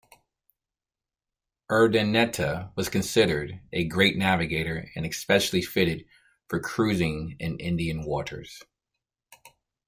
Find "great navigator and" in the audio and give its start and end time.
3.87-5.05